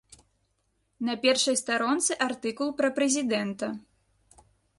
[1.09, 3.71] На першай старонцы артыкул пра прэзідэнта.